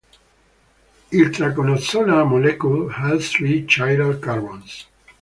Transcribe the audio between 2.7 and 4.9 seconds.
has three chiral carbons.